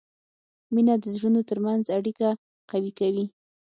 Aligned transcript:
مینه 0.73 0.95
د 0.99 1.05
زړونو 1.15 1.41
ترمنځ 1.49 1.83
اړیکه 1.97 2.27
قوي 2.71 2.91
کوي. 2.99 3.25